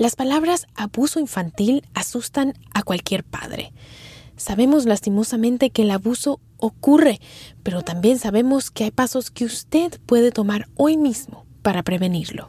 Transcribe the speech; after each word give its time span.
Las 0.00 0.16
palabras 0.16 0.66
abuso 0.76 1.20
infantil 1.20 1.84
asustan 1.92 2.54
a 2.72 2.82
cualquier 2.82 3.22
padre. 3.22 3.74
Sabemos 4.38 4.86
lastimosamente 4.86 5.68
que 5.68 5.82
el 5.82 5.90
abuso 5.90 6.40
ocurre, 6.56 7.20
pero 7.62 7.82
también 7.82 8.18
sabemos 8.18 8.70
que 8.70 8.84
hay 8.84 8.92
pasos 8.92 9.30
que 9.30 9.44
usted 9.44 10.00
puede 10.06 10.32
tomar 10.32 10.68
hoy 10.76 10.96
mismo 10.96 11.44
para 11.60 11.82
prevenirlo. 11.82 12.48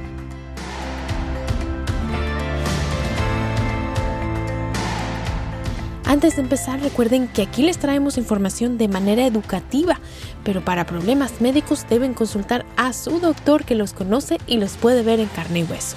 Antes 6.11 6.35
de 6.35 6.41
empezar, 6.41 6.81
recuerden 6.81 7.29
que 7.29 7.41
aquí 7.41 7.63
les 7.63 7.77
traemos 7.77 8.17
información 8.17 8.77
de 8.77 8.89
manera 8.89 9.25
educativa, 9.25 9.97
pero 10.43 10.59
para 10.59 10.85
problemas 10.85 11.39
médicos 11.39 11.85
deben 11.89 12.13
consultar 12.13 12.65
a 12.75 12.91
su 12.91 13.21
doctor 13.21 13.63
que 13.63 13.75
los 13.75 13.93
conoce 13.93 14.37
y 14.45 14.57
los 14.57 14.73
puede 14.73 15.03
ver 15.03 15.21
en 15.21 15.29
carne 15.29 15.59
y 15.59 15.63
hueso. 15.63 15.95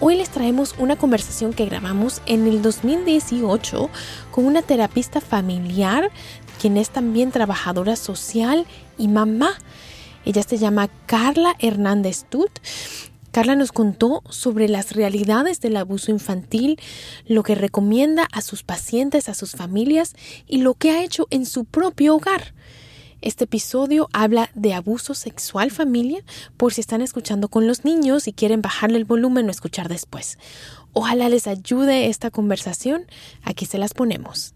Hoy 0.00 0.16
les 0.16 0.30
traemos 0.30 0.74
una 0.78 0.96
conversación 0.96 1.52
que 1.52 1.66
grabamos 1.66 2.20
en 2.26 2.48
el 2.48 2.62
2018 2.62 3.90
con 4.32 4.44
una 4.44 4.62
terapista 4.62 5.20
familiar, 5.20 6.10
quien 6.60 6.76
es 6.76 6.90
también 6.90 7.30
trabajadora 7.30 7.94
social 7.94 8.66
y 8.98 9.06
mamá. 9.06 9.50
Ella 10.24 10.42
se 10.42 10.58
llama 10.58 10.88
Carla 11.06 11.54
Hernández 11.60 12.24
Tut 12.28 12.58
Carla 13.36 13.54
nos 13.54 13.70
contó 13.70 14.22
sobre 14.30 14.66
las 14.66 14.92
realidades 14.92 15.60
del 15.60 15.76
abuso 15.76 16.10
infantil, 16.10 16.80
lo 17.26 17.42
que 17.42 17.54
recomienda 17.54 18.26
a 18.32 18.40
sus 18.40 18.62
pacientes, 18.62 19.28
a 19.28 19.34
sus 19.34 19.50
familias 19.50 20.14
y 20.46 20.62
lo 20.62 20.72
que 20.72 20.90
ha 20.90 21.04
hecho 21.04 21.26
en 21.28 21.44
su 21.44 21.66
propio 21.66 22.14
hogar. 22.14 22.54
Este 23.20 23.44
episodio 23.44 24.08
habla 24.14 24.48
de 24.54 24.72
abuso 24.72 25.12
sexual 25.12 25.70
familia 25.70 26.24
por 26.56 26.72
si 26.72 26.80
están 26.80 27.02
escuchando 27.02 27.48
con 27.48 27.66
los 27.66 27.84
niños 27.84 28.26
y 28.26 28.32
quieren 28.32 28.62
bajarle 28.62 28.96
el 28.96 29.04
volumen 29.04 29.48
o 29.48 29.50
escuchar 29.50 29.90
después. 29.90 30.38
Ojalá 30.94 31.28
les 31.28 31.46
ayude 31.46 32.06
esta 32.06 32.30
conversación. 32.30 33.04
Aquí 33.42 33.66
se 33.66 33.76
las 33.76 33.92
ponemos 33.92 34.55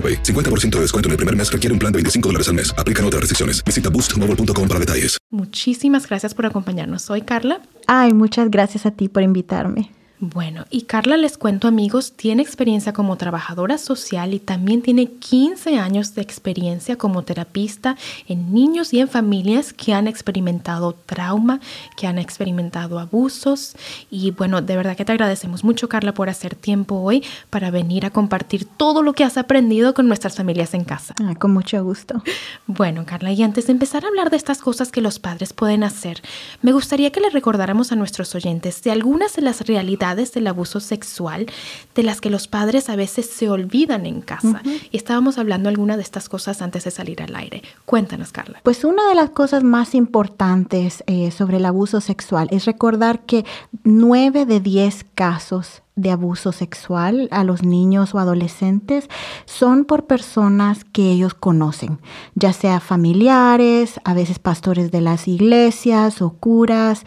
50% 0.00 0.68
de 0.76 0.80
descuento 0.82 1.08
en 1.08 1.12
el 1.12 1.16
primer 1.16 1.34
mes 1.34 1.50
requiere 1.50 1.72
un 1.72 1.78
plan 1.78 1.92
de 1.92 1.96
25 1.96 2.28
dólares 2.28 2.48
al 2.48 2.54
mes. 2.54 2.72
Aplican 2.78 3.04
otras 3.04 3.20
restricciones. 3.20 3.64
Visita 3.64 3.90
boostmobile.com 3.90 4.68
para 4.68 4.80
detalles. 4.80 5.18
Muchísimas 5.30 6.08
gracias 6.08 6.34
por 6.34 6.46
acompañarnos. 6.46 7.02
Soy 7.02 7.22
Carla. 7.22 7.60
Ay, 7.86 8.12
muchas 8.12 8.50
gracias 8.50 8.86
a 8.86 8.92
ti 8.92 9.08
por 9.08 9.22
invitarme. 9.22 9.90
Bueno, 10.20 10.64
y 10.68 10.82
Carla, 10.82 11.16
les 11.16 11.38
cuento 11.38 11.68
amigos, 11.68 12.10
tiene 12.10 12.42
experiencia 12.42 12.92
como 12.92 13.16
trabajadora 13.16 13.78
social 13.78 14.34
y 14.34 14.40
también 14.40 14.82
tiene 14.82 15.06
15 15.06 15.78
años 15.78 16.16
de 16.16 16.22
experiencia 16.22 16.98
como 16.98 17.22
terapista 17.22 17.96
en 18.26 18.52
niños 18.52 18.92
y 18.92 18.98
en 18.98 19.06
familias 19.06 19.72
que 19.72 19.94
han 19.94 20.08
experimentado 20.08 20.92
trauma, 21.06 21.60
que 21.96 22.08
han 22.08 22.18
experimentado 22.18 22.98
abusos. 22.98 23.76
Y 24.10 24.32
bueno, 24.32 24.60
de 24.60 24.76
verdad 24.76 24.96
que 24.96 25.04
te 25.04 25.12
agradecemos 25.12 25.62
mucho, 25.62 25.88
Carla, 25.88 26.12
por 26.14 26.28
hacer 26.28 26.56
tiempo 26.56 26.96
hoy 26.96 27.22
para 27.48 27.70
venir 27.70 28.04
a 28.04 28.10
compartir 28.10 28.64
todo 28.64 29.04
lo 29.04 29.12
que 29.12 29.22
has 29.22 29.36
aprendido 29.36 29.94
con 29.94 30.08
nuestras 30.08 30.34
familias 30.34 30.74
en 30.74 30.82
casa. 30.82 31.14
con 31.38 31.52
mucho 31.52 31.80
gusto. 31.84 32.24
Bueno, 32.66 33.04
Carla, 33.06 33.30
y 33.30 33.44
antes 33.44 33.66
de 33.68 33.72
empezar 33.72 34.04
a 34.04 34.08
hablar 34.08 34.30
de 34.30 34.36
estas 34.36 34.58
cosas 34.62 34.90
que 34.90 35.00
los 35.00 35.20
padres 35.20 35.52
pueden 35.52 35.84
hacer, 35.84 36.22
me 36.60 36.72
gustaría 36.72 37.12
que 37.12 37.20
le 37.20 37.30
recordáramos 37.30 37.92
a 37.92 37.96
nuestros 37.96 38.34
oyentes 38.34 38.82
de 38.82 38.90
algunas 38.90 39.36
de 39.36 39.42
las 39.42 39.60
realidades 39.60 40.07
del 40.16 40.46
abuso 40.46 40.80
sexual 40.80 41.46
de 41.94 42.02
las 42.02 42.20
que 42.20 42.30
los 42.30 42.48
padres 42.48 42.88
a 42.88 42.96
veces 42.96 43.28
se 43.28 43.48
olvidan 43.48 44.06
en 44.06 44.20
casa. 44.20 44.62
Y 44.90 44.96
estábamos 44.96 45.38
hablando 45.38 45.68
alguna 45.68 45.96
de 45.96 46.02
estas 46.02 46.28
cosas 46.28 46.62
antes 46.62 46.84
de 46.84 46.90
salir 46.90 47.22
al 47.22 47.34
aire. 47.36 47.62
Cuéntanos, 47.84 48.32
Carla. 48.32 48.60
Pues 48.62 48.84
una 48.84 49.08
de 49.08 49.14
las 49.14 49.30
cosas 49.30 49.64
más 49.64 49.94
importantes 49.94 51.02
eh, 51.06 51.30
sobre 51.30 51.58
el 51.58 51.66
abuso 51.66 52.00
sexual 52.00 52.48
es 52.50 52.64
recordar 52.64 53.20
que 53.20 53.44
nueve 53.84 54.46
de 54.46 54.60
diez 54.60 55.04
casos 55.14 55.82
de 55.98 56.12
abuso 56.12 56.52
sexual 56.52 57.28
a 57.32 57.42
los 57.42 57.62
niños 57.62 58.14
o 58.14 58.18
adolescentes 58.18 59.08
son 59.46 59.84
por 59.84 60.06
personas 60.06 60.84
que 60.84 61.10
ellos 61.10 61.34
conocen, 61.34 61.98
ya 62.34 62.52
sea 62.52 62.78
familiares, 62.78 64.00
a 64.04 64.14
veces 64.14 64.38
pastores 64.38 64.92
de 64.92 65.00
las 65.00 65.26
iglesias 65.26 66.22
o 66.22 66.30
curas, 66.30 67.04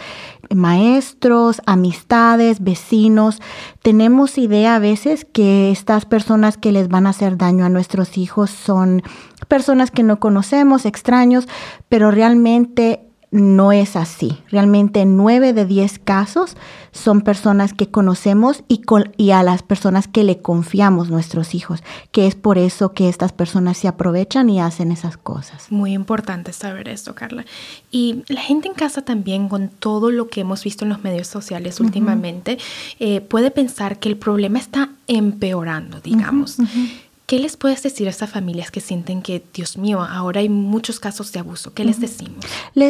maestros, 0.54 1.62
amistades, 1.66 2.62
vecinos. 2.62 3.42
Tenemos 3.82 4.38
idea 4.38 4.76
a 4.76 4.80
veces 4.80 5.26
que 5.26 5.72
estas 5.72 6.06
personas 6.06 6.58
que 6.58 6.74
les 6.74 6.90
van 6.90 7.08
a 7.08 7.12
hacer 7.12 7.38
daño 7.38 7.64
a 7.66 7.70
nuestros 7.70 8.18
hijos 8.18 8.50
son 8.50 9.04
personas 9.48 9.90
que 9.90 10.04
no 10.04 10.20
conocemos, 10.20 10.86
extraños, 10.86 11.48
pero 11.88 12.12
realmente 12.12 13.11
no 13.32 13.72
es 13.72 13.96
así. 13.96 14.38
Realmente 14.50 15.06
nueve 15.06 15.54
de 15.54 15.66
diez 15.66 16.00
casos 16.00 16.58
son 16.92 17.22
personas 17.22 17.74
que 17.74 17.90
conocemos 17.90 18.64
y, 18.68 18.82
y, 19.16 19.32
a 19.32 19.42
las 19.44 19.64
personas 19.64 20.10
que 20.10 20.26
le 20.26 20.40
confiamos 20.40 21.10
nuestros 21.10 21.56
hijos, 21.56 21.82
que 22.12 22.28
es 22.28 22.36
por 22.36 22.58
eso 22.58 22.92
que 22.92 23.08
estas 23.08 23.32
personas 23.32 23.78
se 23.78 23.88
aprovechan 23.88 24.50
y 24.50 24.60
hacen 24.60 24.92
esas 24.92 25.16
cosas. 25.16 25.72
Muy 25.72 25.94
importante 25.94 26.52
saber 26.52 26.90
esto, 26.90 27.16
Carla. 27.16 27.46
Y 27.90 28.24
la 28.28 28.42
gente 28.42 28.68
en 28.68 28.74
casa 28.74 29.04
también, 29.04 29.48
con 29.48 29.70
todo 29.70 30.12
lo 30.12 30.28
que 30.28 30.42
hemos 30.42 30.66
visto 30.66 30.84
en 30.84 30.90
los 30.90 31.02
medios 31.02 31.28
sociales 31.28 31.80
últimamente, 31.80 32.58
eh, 33.00 33.22
puede 33.22 33.52
pensar 33.52 34.00
que 34.00 34.10
el 34.10 34.18
problema 34.18 34.60
está 34.60 34.90
empeorando, 35.08 36.02
digamos. 36.02 36.58
¿Qué 37.32 37.40
les 37.40 37.56
puedes 37.56 37.82
decir 37.82 38.08
a 38.08 38.10
estas 38.10 38.30
familias 38.30 38.72
que 38.72 38.82
sienten 38.82 39.22
que, 39.22 39.42
Dios 39.54 39.78
mío, 39.78 40.02
ahora 40.02 40.42
hay 40.42 40.50
muchos 40.50 41.00
casos 41.00 41.32
de 41.32 41.40
abuso? 41.40 41.74
¿Qué 41.74 41.86
les 41.86 42.02
decimos? 42.02 42.44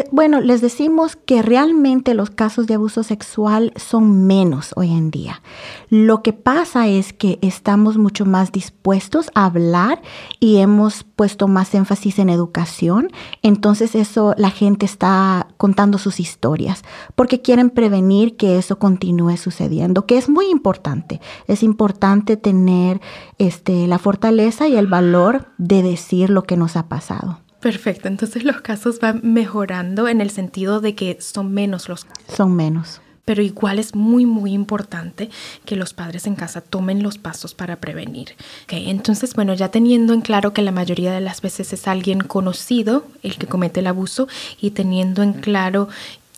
bueno, 0.09 0.41
les 0.41 0.61
decimos 0.61 1.15
que 1.15 1.43
realmente 1.43 2.15
los 2.15 2.31
casos 2.31 2.65
de 2.65 2.73
abuso 2.73 3.03
sexual 3.03 3.71
son 3.75 4.25
menos 4.25 4.71
hoy 4.75 4.93
en 4.93 5.11
día. 5.11 5.43
Lo 5.89 6.23
que 6.23 6.33
pasa 6.33 6.88
es 6.88 7.13
que 7.13 7.38
estamos 7.43 7.99
mucho 7.99 8.25
más 8.25 8.51
dispuestos 8.51 9.29
a 9.35 9.45
hablar 9.45 10.01
y 10.39 10.57
hemos 10.57 11.05
puesto 11.21 11.47
más 11.47 11.75
énfasis 11.75 12.18
en 12.18 12.29
educación. 12.29 13.12
Entonces 13.44 13.94
eso, 13.94 14.33
la 14.39 14.50
gente 14.50 14.88
está 14.88 15.50
contando 15.57 16.00
sus 16.00 16.19
historias 16.19 16.81
porque 17.13 17.44
quieren 17.44 17.69
prevenir 17.69 18.38
que 18.38 18.57
eso 18.57 18.79
continúe 18.79 19.38
sucediendo, 19.38 20.07
que 20.07 20.18
es 20.18 20.29
muy 20.29 20.50
importante. 20.50 21.21
Es 21.45 21.62
importante 21.62 22.38
tener 22.38 23.01
este, 23.38 23.85
la 23.85 24.00
fortaleza 24.00 24.68
y 24.68 24.77
el 24.77 24.88
valor 24.88 25.45
de 25.59 25.83
decir 25.83 26.31
lo 26.31 26.41
que 26.41 26.57
nos 26.57 26.75
ha 26.75 26.88
pasado. 26.88 27.39
Perfecto, 27.59 28.07
entonces 28.07 28.44
los 28.44 28.62
casos 28.62 29.00
van 29.00 29.21
mejorando 29.21 30.07
en 30.07 30.21
el 30.21 30.31
sentido 30.31 30.81
de 30.81 30.95
que 30.95 31.21
son 31.21 31.53
menos 31.53 31.88
los 31.88 32.06
casos. 32.06 32.35
Son 32.35 32.56
menos. 32.56 33.00
Pero 33.25 33.41
igual 33.41 33.79
es 33.79 33.95
muy, 33.95 34.25
muy 34.25 34.53
importante 34.53 35.29
que 35.65 35.75
los 35.75 35.94
padres 35.94 36.27
en 36.27 36.35
casa 36.35 36.62
tomen 36.62 37.03
los 37.03 37.18
pasos 37.18 37.53
para 37.53 37.77
prevenir. 37.77 38.35
Okay, 38.63 38.89
entonces, 38.89 39.33
bueno, 39.33 39.53
ya 39.53 39.69
teniendo 39.69 40.13
en 40.13 40.21
claro 40.21 40.53
que 40.53 40.62
la 40.62 40.71
mayoría 40.71 41.12
de 41.12 41.21
las 41.21 41.41
veces 41.41 41.73
es 41.73 41.88
alguien 41.88 42.21
conocido 42.21 43.06
el 43.23 43.38
que 43.38 43.47
comete 43.47 43.81
el 43.81 43.88
abuso 43.88 44.27
y 44.59 44.71
teniendo 44.71 45.23
en 45.23 45.33
claro 45.33 45.88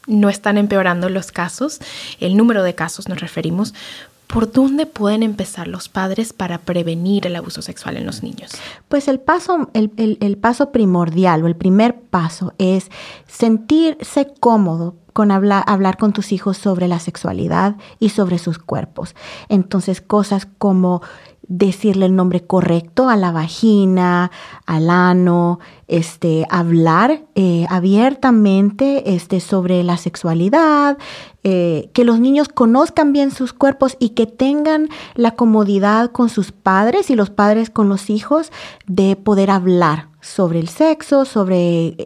no 0.06 0.30
están 0.30 0.58
empeorando 0.58 1.10
los 1.10 1.32
casos, 1.32 1.80
el 2.20 2.36
número 2.36 2.64
de 2.64 2.76
casos 2.76 3.08
nos 3.08 3.22
referimos, 3.22 3.74
¿Por 4.34 4.52
dónde 4.52 4.88
pueden 4.88 5.22
empezar 5.22 5.68
los 5.68 5.90
padres 5.90 6.34
para 6.34 6.58
prevenir 6.58 7.28
el 7.28 7.36
abuso 7.36 7.62
sexual 7.62 7.98
en 7.98 8.08
los 8.08 8.24
niños? 8.24 8.50
Pues 8.90 9.08
el 9.08 9.20
paso, 9.20 9.70
el, 9.76 10.38
paso 10.42 10.72
primordial 10.72 11.44
o 11.44 11.48
el 11.48 11.56
primer 11.56 12.02
paso 12.02 12.56
es 12.58 12.90
sentirse 13.28 14.34
cómodo 14.40 14.96
con 15.14 15.30
hablar, 15.30 15.64
hablar 15.68 15.98
con 15.98 16.14
tus 16.14 16.32
hijos 16.32 16.58
sobre 16.58 16.88
la 16.88 16.98
sexualidad 16.98 17.76
y 18.00 18.10
sobre 18.10 18.40
sus 18.40 18.58
cuerpos. 18.58 19.14
Entonces, 19.50 20.02
cosas 20.02 20.48
como 20.58 21.04
decirle 21.48 22.06
el 22.06 22.16
nombre 22.16 22.42
correcto 22.42 23.10
a 23.10 23.18
la 23.18 23.32
vagina, 23.32 24.32
al 24.66 24.90
ano, 24.90 25.60
este, 25.88 26.46
hablar 26.50 27.24
eh, 27.36 27.66
abiertamente 27.70 29.16
este, 29.16 29.40
sobre 29.40 29.84
la 29.84 29.98
sexualidad, 29.98 30.98
eh, 31.44 31.90
que 31.94 32.06
los 32.06 32.20
niños 32.20 32.48
conozcan 32.48 33.12
bien 33.12 33.32
sus 33.32 33.54
cuerpos 33.54 33.98
y 34.00 34.10
que 34.10 34.26
tengan 34.26 34.90
la 35.16 35.32
comodidad 35.32 36.12
con 36.12 36.30
sus 36.30 36.52
padres 36.52 37.10
y 37.10 37.16
los 37.16 37.30
padres 37.30 37.70
con 37.70 37.90
los 37.90 38.10
hijos 38.10 38.52
de 38.88 39.16
poder 39.16 39.52
hablar 39.52 40.08
sobre 40.22 40.60
el 40.60 40.70
sexo, 40.70 41.26
sobre 41.26 41.98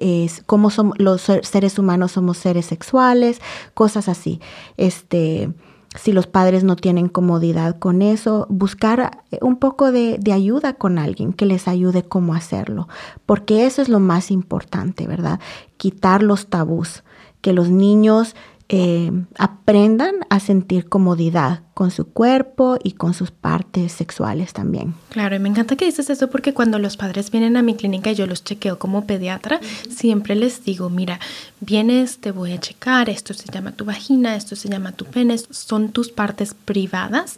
cómo 0.47 0.71
son, 0.71 0.93
los 0.97 1.21
seres 1.21 1.77
humanos 1.77 2.13
somos 2.13 2.37
seres 2.37 2.65
sexuales, 2.65 3.39
cosas 3.75 4.09
así. 4.09 4.41
Este, 4.75 5.51
si 5.97 6.13
los 6.13 6.27
padres 6.27 6.63
no 6.63 6.75
tienen 6.75 7.09
comodidad 7.09 7.77
con 7.77 8.01
eso, 8.01 8.45
buscar 8.49 9.23
eh, 9.31 9.39
un 9.41 9.57
poco 9.57 9.91
de, 9.91 10.19
ayuda 10.31 10.73
con 10.73 10.99
alguien 10.99 11.33
que 11.33 11.45
les 11.45 11.67
ayude 11.67 12.03
cómo 12.03 12.33
hacerlo, 12.33 12.87
porque 13.25 13.65
eso 13.65 13.81
es 13.81 13.89
lo 13.89 13.99
más 13.99 14.31
importante, 14.31 15.07
¿verdad? 15.07 15.39
Quitar 15.77 16.23
los 16.23 16.47
tabús, 16.47 17.03
que 17.41 17.53
los 17.53 17.69
niños 17.69 18.35
eh, 18.69 19.11
aprendan 19.37 20.15
a 20.29 20.39
sentir 20.39 20.89
comodidad 20.89 21.61
con 21.73 21.89
su 21.89 22.11
cuerpo 22.11 22.77
y 22.83 22.93
con 22.93 23.13
sus 23.13 23.31
partes 23.31 23.91
sexuales 23.91 24.51
también. 24.51 24.93
Claro, 25.09 25.35
y 25.35 25.39
me 25.39 25.47
encanta 25.47 25.75
que 25.75 25.85
dices 25.85 26.09
eso 26.09 26.29
porque 26.29 26.53
cuando 26.53 26.77
los 26.79 26.97
padres 26.97 27.31
vienen 27.31 27.55
a 27.55 27.61
mi 27.61 27.75
clínica 27.75 28.11
y 28.11 28.15
yo 28.15 28.27
los 28.27 28.43
chequeo 28.43 28.77
como 28.77 29.05
pediatra, 29.05 29.61
siempre 29.89 30.35
les 30.35 30.65
digo, 30.65 30.89
mira, 30.89 31.19
vienes, 31.61 32.17
te 32.17 32.31
voy 32.31 32.51
a 32.51 32.59
checar, 32.59 33.09
esto 33.09 33.33
se 33.33 33.49
llama 33.51 33.71
tu 33.71 33.85
vagina, 33.85 34.35
esto 34.35 34.55
se 34.55 34.69
llama 34.69 34.91
tu 34.91 35.05
pene, 35.05 35.37
son 35.37 35.89
tus 35.89 36.09
partes 36.09 36.53
privadas 36.53 37.37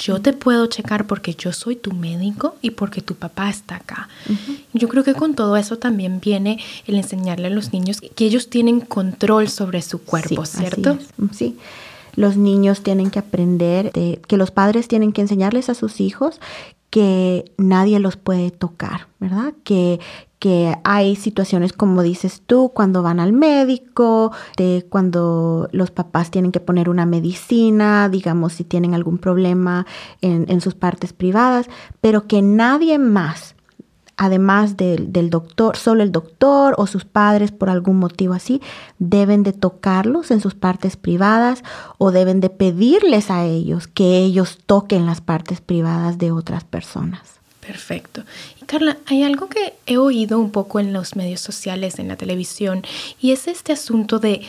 yo 0.00 0.22
te 0.22 0.32
puedo 0.32 0.66
checar 0.66 1.06
porque 1.06 1.34
yo 1.34 1.52
soy 1.52 1.76
tu 1.76 1.92
médico 1.92 2.56
y 2.62 2.70
porque 2.70 3.02
tu 3.02 3.16
papá 3.16 3.50
está 3.50 3.76
acá. 3.76 4.08
Yo 4.72 4.88
creo 4.88 5.04
que 5.04 5.12
con 5.12 5.34
todo 5.34 5.58
eso 5.58 5.76
también 5.76 6.20
viene 6.20 6.58
el 6.86 6.96
enseñarle 6.96 7.48
a 7.48 7.50
los 7.50 7.72
niños 7.74 8.00
que 8.00 8.24
ellos 8.24 8.48
tienen 8.48 8.80
control 8.80 9.48
sobre 9.48 9.82
su 9.82 10.02
cuerpo, 10.02 10.46
¿cierto? 10.46 10.98
Sí. 11.32 11.58
Los 12.16 12.38
niños 12.38 12.82
tienen 12.82 13.10
que 13.10 13.18
aprender 13.18 13.92
que 13.92 14.36
los 14.38 14.50
padres 14.50 14.88
tienen 14.88 15.12
que 15.12 15.20
enseñarles 15.20 15.68
a 15.68 15.74
sus 15.74 16.00
hijos 16.00 16.40
que 16.88 17.52
nadie 17.58 18.00
los 18.00 18.16
puede 18.16 18.50
tocar, 18.50 19.06
¿verdad? 19.20 19.52
Que, 19.64 20.00
que 20.40 20.76
hay 20.82 21.14
situaciones 21.14 21.72
como 21.72 22.02
dices 22.02 22.42
tú, 22.44 22.72
cuando 22.74 23.02
van 23.04 23.20
al 23.20 23.32
médico, 23.32 24.32
cuando 24.88 25.68
los 25.70 25.92
papás 25.92 26.32
tienen 26.32 26.50
que 26.50 26.58
poner 26.58 26.88
una 26.88 27.06
medicina, 27.06 28.08
digamos 28.08 28.54
si 28.54 28.64
tienen 28.64 28.94
algún 28.94 29.18
problema 29.18 29.86
en, 30.20 30.46
en 30.48 30.60
sus 30.60 30.74
partes 30.74 31.12
privadas, 31.12 31.66
pero 32.00 32.26
que 32.26 32.42
nadie 32.42 32.98
más 32.98 33.54
además 34.20 34.76
del, 34.76 35.30
doctor, 35.30 35.78
solo 35.78 36.02
el 36.02 36.12
doctor 36.12 36.74
o 36.76 36.86
sus 36.86 37.06
padres 37.06 37.52
por 37.52 37.70
algún 37.70 37.96
motivo 37.96 38.34
así, 38.34 38.60
deben 38.98 39.42
de 39.42 39.54
tocarlos 39.54 40.30
en 40.30 40.42
sus 40.42 40.54
partes 40.54 40.98
privadas 40.98 41.64
o 41.96 42.10
deben 42.10 42.40
de 42.40 42.50
pedirles 42.50 43.30
a 43.30 43.46
ellos 43.46 43.86
que 43.86 44.18
ellos 44.18 44.58
toquen 44.66 45.06
las 45.06 45.22
partes 45.22 45.62
privadas 45.62 46.18
de 46.18 46.32
otras 46.32 46.64
personas. 46.64 47.40
Perfecto. 47.66 48.22
Carla, 48.70 48.98
hay 49.06 49.24
algo 49.24 49.48
que 49.48 49.74
he 49.86 49.96
oído 49.96 50.38
un 50.38 50.52
poco 50.52 50.78
en 50.78 50.92
los 50.92 51.16
medios 51.16 51.40
sociales, 51.40 51.98
en 51.98 52.06
la 52.06 52.14
televisión, 52.14 52.84
y 53.20 53.32
es 53.32 53.48
este 53.48 53.72
asunto 53.72 54.20
de 54.20 54.42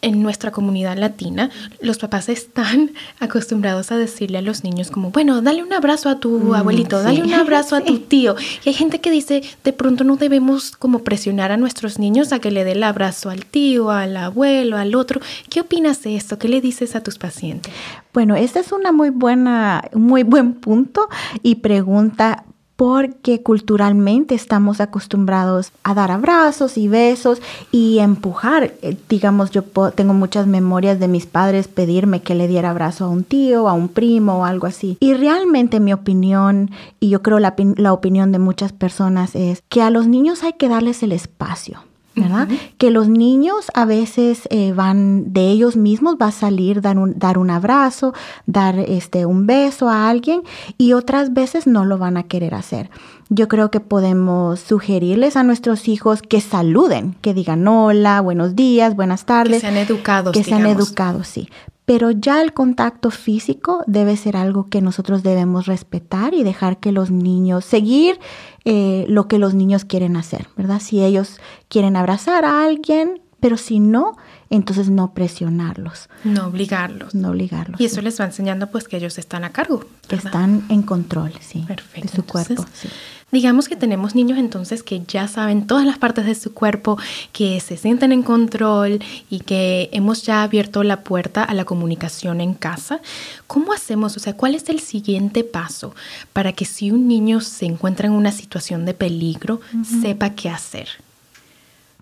en 0.00 0.22
nuestra 0.22 0.50
comunidad 0.50 0.96
latina, 0.96 1.50
los 1.82 1.98
papás 1.98 2.30
están 2.30 2.92
acostumbrados 3.20 3.92
a 3.92 3.98
decirle 3.98 4.38
a 4.38 4.42
los 4.42 4.64
niños 4.64 4.90
como, 4.90 5.10
bueno, 5.10 5.42
dale 5.42 5.62
un 5.62 5.74
abrazo 5.74 6.08
a 6.08 6.20
tu 6.20 6.38
mm, 6.38 6.54
abuelito, 6.54 7.02
dale 7.02 7.22
un 7.22 7.34
abrazo 7.34 7.76
a 7.76 7.80
tu 7.84 7.98
tío. 7.98 8.34
Y 8.64 8.70
hay 8.70 8.74
gente 8.74 9.02
que 9.02 9.10
dice, 9.10 9.42
de 9.62 9.72
pronto 9.74 10.04
no 10.04 10.16
debemos 10.16 10.70
como 10.70 11.00
presionar 11.00 11.52
a 11.52 11.58
nuestros 11.58 11.98
niños 11.98 12.32
a 12.32 12.38
que 12.38 12.50
le 12.50 12.64
dé 12.64 12.72
el 12.72 12.82
abrazo 12.82 13.28
al 13.28 13.44
tío, 13.44 13.90
al 13.90 14.16
abuelo, 14.16 14.78
al 14.78 14.94
otro. 14.94 15.20
¿Qué 15.50 15.60
opinas 15.60 16.02
de 16.02 16.16
esto? 16.16 16.38
¿Qué 16.38 16.48
le 16.48 16.62
dices 16.62 16.96
a 16.96 17.02
tus 17.02 17.18
pacientes? 17.18 17.70
Bueno, 18.14 18.36
este 18.36 18.60
es 18.60 18.72
una 18.72 18.90
muy 18.90 19.10
buena, 19.10 19.84
muy 19.92 20.22
buen 20.22 20.54
punto 20.54 21.10
y 21.42 21.56
pregunta 21.56 22.44
porque 22.76 23.42
culturalmente 23.42 24.34
estamos 24.34 24.80
acostumbrados 24.80 25.70
a 25.84 25.94
dar 25.94 26.10
abrazos 26.10 26.76
y 26.76 26.88
besos 26.88 27.40
y 27.70 27.98
empujar. 28.00 28.74
Eh, 28.82 28.96
digamos, 29.08 29.50
yo 29.50 29.62
tengo 29.94 30.14
muchas 30.14 30.46
memorias 30.46 30.98
de 30.98 31.08
mis 31.08 31.26
padres 31.26 31.68
pedirme 31.68 32.22
que 32.22 32.34
le 32.34 32.48
diera 32.48 32.70
abrazo 32.70 33.04
a 33.04 33.08
un 33.08 33.24
tío, 33.24 33.68
a 33.68 33.72
un 33.72 33.88
primo 33.88 34.38
o 34.38 34.44
algo 34.44 34.66
así. 34.66 34.96
Y 35.00 35.14
realmente 35.14 35.78
mi 35.78 35.92
opinión, 35.92 36.70
y 36.98 37.10
yo 37.10 37.22
creo 37.22 37.38
la, 37.38 37.54
la 37.76 37.92
opinión 37.92 38.32
de 38.32 38.38
muchas 38.38 38.72
personas 38.72 39.36
es 39.36 39.62
que 39.68 39.82
a 39.82 39.90
los 39.90 40.08
niños 40.08 40.42
hay 40.42 40.54
que 40.54 40.68
darles 40.68 41.02
el 41.02 41.12
espacio. 41.12 41.84
¿Verdad? 42.16 42.48
Que 42.78 42.90
los 42.90 43.08
niños 43.08 43.70
a 43.74 43.84
veces 43.84 44.48
eh, 44.50 44.72
van 44.72 45.32
de 45.32 45.48
ellos 45.50 45.76
mismos, 45.76 46.16
va 46.20 46.28
a 46.28 46.32
salir 46.32 46.80
dar 46.80 46.98
un, 46.98 47.18
dar 47.18 47.38
un 47.38 47.50
abrazo, 47.50 48.14
dar 48.46 48.78
este, 48.78 49.26
un 49.26 49.46
beso 49.46 49.88
a 49.88 50.08
alguien 50.08 50.42
y 50.78 50.92
otras 50.92 51.32
veces 51.32 51.66
no 51.66 51.84
lo 51.84 51.98
van 51.98 52.16
a 52.16 52.24
querer 52.24 52.54
hacer. 52.54 52.90
Yo 53.30 53.48
creo 53.48 53.70
que 53.70 53.80
podemos 53.80 54.60
sugerirles 54.60 55.36
a 55.36 55.42
nuestros 55.42 55.88
hijos 55.88 56.22
que 56.22 56.40
saluden, 56.40 57.16
que 57.20 57.34
digan 57.34 57.66
hola, 57.66 58.20
buenos 58.20 58.54
días, 58.54 58.94
buenas 58.94 59.24
tardes. 59.24 59.62
Que 59.62 59.68
sean 59.68 59.76
educados. 59.76 60.32
Que 60.32 60.44
sean 60.44 60.66
educados, 60.66 61.28
sí 61.28 61.48
pero 61.84 62.10
ya 62.10 62.40
el 62.40 62.52
contacto 62.52 63.10
físico 63.10 63.84
debe 63.86 64.16
ser 64.16 64.36
algo 64.36 64.68
que 64.68 64.80
nosotros 64.80 65.22
debemos 65.22 65.66
respetar 65.66 66.32
y 66.34 66.42
dejar 66.42 66.78
que 66.78 66.92
los 66.92 67.10
niños, 67.10 67.64
seguir 67.64 68.18
eh, 68.64 69.04
lo 69.08 69.28
que 69.28 69.38
los 69.38 69.54
niños 69.54 69.84
quieren 69.84 70.16
hacer, 70.16 70.48
¿verdad? 70.56 70.80
Si 70.80 71.04
ellos 71.04 71.40
quieren 71.68 71.96
abrazar 71.96 72.44
a 72.44 72.64
alguien, 72.64 73.20
pero 73.40 73.58
si 73.58 73.80
no, 73.80 74.16
entonces 74.56 74.88
no 74.88 75.12
presionarlos. 75.12 76.08
No 76.24 76.46
obligarlos. 76.46 77.14
No 77.14 77.30
obligarlos. 77.30 77.80
Y 77.80 77.84
eso 77.84 78.00
les 78.02 78.20
va 78.20 78.24
enseñando 78.24 78.68
pues 78.68 78.88
que 78.88 78.96
ellos 78.96 79.18
están 79.18 79.44
a 79.44 79.50
cargo. 79.50 79.84
Que 80.08 80.16
están 80.16 80.64
en 80.68 80.82
control, 80.82 81.32
sí. 81.40 81.64
Perfecto. 81.66 82.08
De 82.08 82.16
su 82.16 82.24
cuerpo. 82.24 82.64
Sí. 82.72 82.88
Digamos 83.34 83.68
que 83.68 83.74
tenemos 83.74 84.14
niños 84.14 84.38
entonces 84.38 84.84
que 84.84 85.02
ya 85.08 85.26
saben 85.26 85.66
todas 85.66 85.84
las 85.84 85.98
partes 85.98 86.24
de 86.24 86.36
su 86.36 86.54
cuerpo, 86.54 86.98
que 87.32 87.58
se 87.58 87.76
sienten 87.76 88.12
en 88.12 88.22
control 88.22 89.00
y 89.28 89.40
que 89.40 89.88
hemos 89.92 90.22
ya 90.22 90.44
abierto 90.44 90.84
la 90.84 91.00
puerta 91.02 91.42
a 91.42 91.52
la 91.52 91.64
comunicación 91.64 92.40
en 92.40 92.54
casa. 92.54 93.00
¿Cómo 93.48 93.72
hacemos? 93.72 94.16
O 94.16 94.20
sea, 94.20 94.36
¿cuál 94.36 94.54
es 94.54 94.68
el 94.68 94.78
siguiente 94.78 95.42
paso 95.42 95.96
para 96.32 96.52
que 96.52 96.64
si 96.64 96.92
un 96.92 97.08
niño 97.08 97.40
se 97.40 97.66
encuentra 97.66 98.06
en 98.06 98.12
una 98.12 98.30
situación 98.30 98.84
de 98.84 98.94
peligro, 98.94 99.60
sepa 100.00 100.30
qué 100.30 100.48
hacer? 100.48 100.86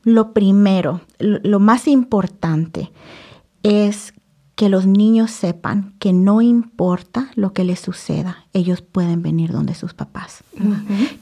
Lo 0.04 0.32
primero, 0.32 1.00
lo 1.18 1.60
más 1.60 1.86
importante 1.86 2.90
es 3.62 4.12
que 4.54 4.68
los 4.68 4.86
niños 4.86 5.30
sepan 5.30 5.94
que 5.98 6.12
no 6.12 6.42
importa 6.42 7.30
lo 7.34 7.52
que 7.52 7.64
les 7.64 7.80
suceda, 7.80 8.46
ellos 8.52 8.82
pueden 8.82 9.22
venir 9.22 9.50
donde 9.50 9.74
sus 9.74 9.94
papás. 9.94 10.44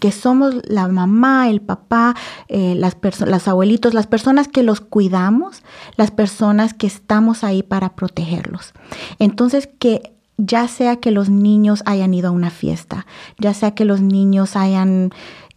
Que 0.00 0.10
somos 0.10 0.56
la 0.68 0.88
mamá, 0.88 1.49
el 1.49 1.60
papá, 1.60 2.16
eh, 2.49 2.75
las 2.76 2.96
los 3.26 3.49
abuelitos, 3.49 3.94
las 3.94 4.06
personas 4.06 4.49
que 4.49 4.62
los 4.62 4.80
cuidamos, 4.80 5.62
las 5.96 6.10
personas 6.10 6.75
que 6.75 6.87
estamos 6.87 7.44
ahí 7.44 7.62
para 7.62 7.94
protegerlos. 7.94 8.75
Entonces, 9.18 9.68
que 9.78 10.12
ya 10.37 10.68
sea 10.68 10.96
que 10.96 11.10
los 11.10 11.28
niños 11.30 11.82
hayan 11.87 12.12
ido 12.14 12.28
a 12.28 12.32
una 12.32 12.50
fiesta, 12.50 13.06
ya 13.38 13.54
sea 13.54 13.75
que 13.75 13.84
los 13.84 14.00
niños 14.00 14.56
hayan 14.56 15.12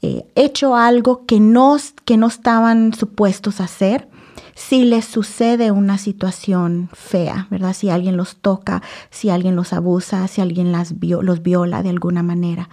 eh, 0.06 0.26
hecho 0.36 0.76
algo 0.76 1.26
que 1.26 1.40
no, 1.40 1.78
que 2.04 2.18
no 2.18 2.28
estaban 2.28 2.94
supuestos 2.94 3.62
a 3.62 3.64
hacer, 3.64 4.10
si 4.54 4.84
les 4.84 5.06
sucede 5.06 5.72
una 5.72 5.98
situación 5.98 6.90
fea, 6.92 7.48
¿verdad? 7.50 7.74
Si 7.74 7.90
alguien 7.90 8.18
los 8.18 8.36
toca, 8.36 8.84
si 9.12 9.30
alguien 9.30 9.56
los 9.56 9.72
abusa, 9.72 10.28
si 10.28 10.42
alguien 10.42 10.74
las 10.74 10.94
los 11.00 11.42
viola 11.42 11.84
de 11.84 11.90
alguna 11.90 12.22
manera. 12.22 12.68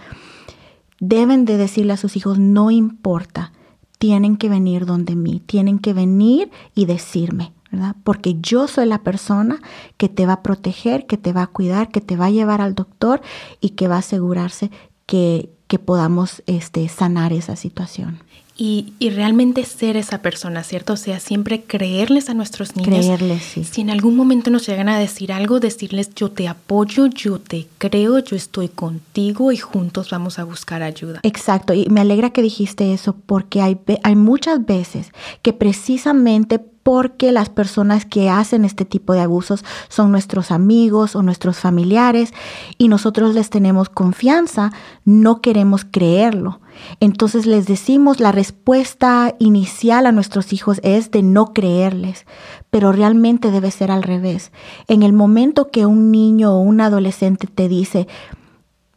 Deben 0.99 1.45
de 1.45 1.55
decirle 1.55 1.93
a 1.93 1.97
sus 1.97 2.17
hijos, 2.17 2.37
no 2.37 2.69
importa, 2.69 3.53
tienen 3.97 4.35
que 4.35 4.49
venir 4.49 4.85
donde 4.85 5.15
mí, 5.15 5.41
tienen 5.45 5.79
que 5.79 5.93
venir 5.93 6.51
y 6.75 6.85
decirme, 6.85 7.53
¿verdad? 7.71 7.95
Porque 8.03 8.41
yo 8.41 8.67
soy 8.67 8.87
la 8.87 9.03
persona 9.03 9.61
que 9.95 10.09
te 10.09 10.25
va 10.25 10.33
a 10.33 10.43
proteger, 10.43 11.07
que 11.07 11.15
te 11.15 11.31
va 11.31 11.43
a 11.43 11.47
cuidar, 11.47 11.91
que 11.91 12.01
te 12.01 12.17
va 12.17 12.25
a 12.25 12.31
llevar 12.31 12.59
al 12.59 12.75
doctor 12.75 13.21
y 13.61 13.69
que 13.69 13.87
va 13.87 13.95
a 13.95 13.99
asegurarse 13.99 14.69
que, 15.05 15.49
que 15.71 15.79
podamos 15.79 16.43
este, 16.47 16.89
sanar 16.89 17.31
esa 17.31 17.55
situación 17.55 18.19
y, 18.57 18.93
realmente 19.15 19.63
ser 19.63 19.95
esa 19.95 20.21
persona, 20.21 20.63
¿cierto? 20.63 20.93
O 20.93 20.97
sea, 20.97 21.21
siempre 21.21 21.63
creerles 21.63 22.29
a 22.29 22.33
nuestros 22.33 22.75
niños. 22.75 23.05
Creerles, 23.05 23.41
sí. 23.41 23.63
Si 23.63 23.79
en 23.79 23.89
algún 23.89 24.17
momento 24.17 24.51
nos 24.51 24.67
llegan 24.67 24.89
a 24.89 24.99
decir 24.99 25.31
algo, 25.31 25.61
decirles 25.61 26.13
yo 26.13 26.29
te 26.29 26.49
apoyo, 26.49 27.07
yo 27.07 27.39
te 27.39 27.67
creo, 27.77 28.19
yo 28.19 28.35
estoy 28.35 28.67
contigo 28.67 29.53
y 29.53 29.57
juntos 29.57 30.09
vamos 30.11 30.39
a 30.39 30.43
buscar 30.43 30.83
ayuda. 30.83 31.21
Exacto, 31.23 31.73
y 31.73 31.87
me 31.89 32.01
alegra 32.01 32.31
que 32.31 32.41
dijiste 32.41 32.93
eso 32.93 33.15
porque 33.25 33.61
hay, 33.61 33.79
hay 34.03 34.15
muchas 34.17 34.65
veces 34.65 35.11
que 35.41 35.53
precisamente 35.53 36.59
porque 36.83 37.31
las 37.31 37.49
personas 37.49 38.05
que 38.05 38.29
hacen 38.29 38.65
este 38.65 38.85
tipo 38.85 39.13
de 39.13 39.21
abusos 39.21 39.63
son 39.87 40.11
nuestros 40.11 40.51
amigos 40.51 41.15
o 41.15 41.21
nuestros 41.21 41.57
familiares 41.57 42.33
y 42.77 42.87
nosotros 42.87 43.35
les 43.35 43.49
tenemos 43.49 43.89
confianza, 43.89 44.71
no 45.05 45.41
queremos 45.41 45.85
creerlo. 45.85 46.59
Entonces 46.99 47.45
les 47.45 47.67
decimos, 47.67 48.19
la 48.19 48.31
respuesta 48.31 49.35
inicial 49.39 50.05
a 50.05 50.11
nuestros 50.11 50.53
hijos 50.53 50.79
es 50.83 51.11
de 51.11 51.21
no 51.21 51.53
creerles, 51.53 52.25
pero 52.69 52.91
realmente 52.91 53.51
debe 53.51 53.71
ser 53.71 53.91
al 53.91 54.03
revés. 54.03 54.51
En 54.87 55.03
el 55.03 55.13
momento 55.13 55.69
que 55.69 55.85
un 55.85 56.11
niño 56.11 56.53
o 56.53 56.61
un 56.61 56.81
adolescente 56.81 57.47
te 57.47 57.67
dice, 57.67 58.07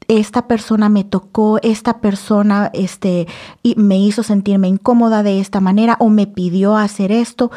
esta 0.08 0.46
persona 0.46 0.88
me 0.88 1.04
tocó, 1.04 1.58
esta 1.62 2.00
persona 2.00 2.70
este, 2.72 3.26
me 3.76 3.98
hizo 3.98 4.22
sentirme 4.22 4.68
incómoda 4.68 5.22
de 5.22 5.40
esta 5.40 5.60
manera 5.60 5.96
o 6.00 6.08
me 6.08 6.26
pidió 6.26 6.76
hacer 6.76 7.12
esto, 7.12 7.50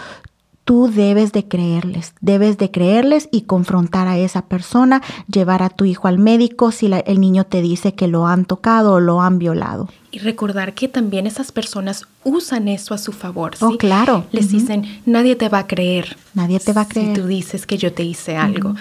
tú 0.68 0.92
debes 0.94 1.32
de 1.32 1.48
creerles, 1.48 2.14
debes 2.20 2.58
de 2.58 2.72
creerles 2.72 3.30
y 3.32 3.44
confrontar 3.44 4.10
a 4.10 4.18
esa 4.18 4.48
persona, 4.48 5.02
llevar 5.32 5.64
a 5.64 5.70
tu 5.70 5.86
hijo 5.86 6.10
al 6.10 6.20
médico 6.20 6.74
si 6.74 6.92
el 7.06 7.22
niño 7.22 7.46
te 7.46 7.62
dice 7.62 7.94
que 7.94 8.10
lo 8.10 8.28
han 8.28 8.44
tocado 8.44 8.96
o 8.96 9.00
lo 9.00 9.22
han 9.22 9.40
violado. 9.40 9.88
Y 10.12 10.20
recordar 10.20 10.74
que 10.74 10.90
también 10.90 11.26
esas 11.26 11.54
personas 11.54 12.06
usan 12.26 12.68
eso 12.68 12.94
a 12.94 12.98
su 12.98 13.14
favor. 13.14 13.54
Oh, 13.62 13.78
claro. 13.78 14.26
Les 14.34 14.52
dicen, 14.52 15.02
nadie 15.06 15.38
te 15.38 15.48
va 15.48 15.60
a 15.60 15.68
creer. 15.68 16.18
Nadie 16.34 16.60
te 16.60 16.74
va 16.74 16.82
a 16.82 16.88
creer. 16.88 17.16
Si 17.16 17.22
tú 17.22 17.28
dices 17.28 17.66
que 17.66 17.78
yo 17.78 17.94
te 17.94 18.04
hice 18.04 18.36
algo. 18.36 18.76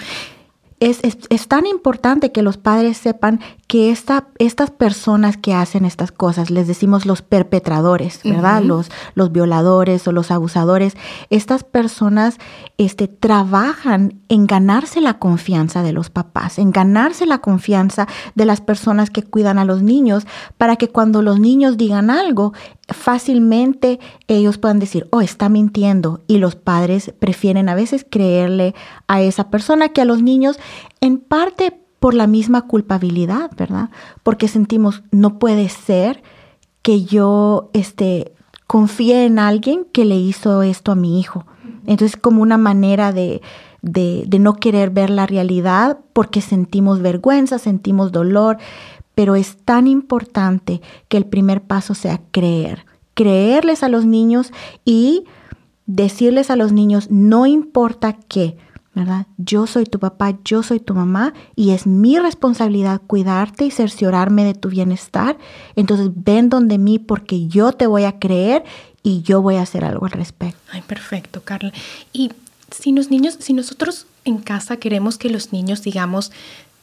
Es, 0.79 0.99
es, 1.03 1.47
tan 1.47 1.65
importante 1.65 2.31
que 2.31 2.43
los 2.43 2.57
padres 2.57 2.97
sepan 2.97 3.39
que 3.67 3.91
esta, 3.91 4.29
estas 4.39 4.71
personas 4.71 5.35
que 5.35 5.53
hacen 5.53 5.83
estas 5.83 6.13
cosas, 6.13 6.49
les 6.49 6.67
decimos 6.67 7.05
los 7.05 7.21
perpetradores, 7.21 8.21
¿verdad? 8.23 8.63
los, 8.63 8.89
los 9.13 9.33
violadores 9.33 10.07
o 10.07 10.13
los 10.13 10.31
abusadores, 10.31 10.95
estas 11.29 11.65
personas 11.65 12.37
este, 12.77 13.09
trabajan 13.09 14.21
en 14.29 14.47
ganarse 14.47 15.01
la 15.01 15.19
confianza 15.19 15.83
de 15.83 15.91
los 15.91 16.09
papás, 16.09 16.59
en 16.59 16.71
ganarse 16.71 17.25
la 17.25 17.39
confianza 17.39 18.07
de 18.35 18.45
las 18.45 18.61
personas 18.61 19.09
que 19.09 19.23
cuidan 19.23 19.59
a 19.59 19.65
los 19.65 19.83
niños, 19.83 20.25
para 20.57 20.77
que 20.77 20.87
cuando 20.87 21.21
los 21.21 21.37
niños 21.37 21.75
digan 21.75 22.09
algo, 22.09 22.53
fácilmente 22.87 23.99
ellos 24.29 24.57
puedan 24.57 24.79
decir, 24.79 25.09
oh, 25.11 25.19
está 25.19 25.49
mintiendo. 25.49 26.21
Y 26.27 26.37
los 26.37 26.55
padres 26.55 27.13
prefieren 27.19 27.67
a 27.67 27.75
veces 27.75 28.05
creerle 28.09 28.75
a 29.07 29.21
esa 29.21 29.49
persona 29.49 29.89
que 29.89 30.01
a 30.01 30.05
los 30.05 30.21
niños, 30.21 30.57
en 31.01 31.17
parte 31.17 31.81
por 31.99 32.13
la 32.13 32.27
misma 32.27 32.63
culpabilidad, 32.67 33.51
¿verdad? 33.57 33.89
Porque 34.23 34.47
sentimos, 34.47 35.03
no 35.11 35.39
puede 35.39 35.69
ser 35.69 36.21
que 36.81 37.03
yo 37.03 37.69
este, 37.73 38.33
confíe 38.67 39.25
en 39.25 39.39
alguien 39.39 39.85
que 39.91 40.05
le 40.05 40.15
hizo 40.15 40.61
esto 40.63 40.91
a 40.91 40.95
mi 40.95 41.19
hijo. 41.19 41.45
Entonces, 41.85 42.17
como 42.19 42.41
una 42.41 42.57
manera 42.57 43.11
de, 43.11 43.41
de, 43.81 44.25
de 44.27 44.39
no 44.39 44.55
querer 44.55 44.89
ver 44.89 45.09
la 45.09 45.25
realidad 45.25 45.99
porque 46.13 46.41
sentimos 46.41 47.01
vergüenza, 47.01 47.59
sentimos 47.59 48.11
dolor, 48.11 48.57
pero 49.15 49.35
es 49.35 49.57
tan 49.57 49.87
importante 49.87 50.81
que 51.07 51.17
el 51.17 51.25
primer 51.25 51.61
paso 51.61 51.95
sea 51.95 52.21
creer, 52.31 52.85
creerles 53.15 53.81
a 53.81 53.89
los 53.89 54.05
niños 54.05 54.53
y 54.85 55.23
decirles 55.87 56.51
a 56.51 56.55
los 56.55 56.71
niños, 56.71 57.09
no 57.09 57.47
importa 57.47 58.13
qué, 58.13 58.57
¿verdad? 58.97 59.27
Yo 59.37 59.67
soy 59.67 59.85
tu 59.85 59.99
papá, 59.99 60.39
yo 60.43 60.63
soy 60.63 60.79
tu 60.79 60.95
mamá 60.95 61.35
y 61.55 61.69
es 61.69 61.85
mi 61.85 62.17
responsabilidad 62.17 62.99
cuidarte 63.05 63.65
y 63.65 63.71
cerciorarme 63.71 64.43
de 64.43 64.55
tu 64.55 64.69
bienestar. 64.69 65.37
Entonces 65.75 66.09
ven 66.15 66.49
donde 66.49 66.79
mí 66.79 66.97
porque 66.97 67.47
yo 67.47 67.73
te 67.73 67.85
voy 67.85 68.05
a 68.05 68.17
creer 68.17 68.63
y 69.03 69.21
yo 69.21 69.43
voy 69.43 69.57
a 69.57 69.61
hacer 69.61 69.85
algo 69.85 70.07
al 70.07 70.13
respecto. 70.13 70.59
Ay, 70.71 70.81
perfecto, 70.81 71.41
Carla. 71.43 71.71
Y 72.11 72.31
si 72.71 72.91
los 72.91 73.11
niños, 73.11 73.37
si 73.39 73.53
nosotros 73.53 74.07
en 74.25 74.39
casa 74.39 74.77
queremos 74.77 75.19
que 75.19 75.29
los 75.29 75.53
niños, 75.53 75.83
digamos, 75.83 76.31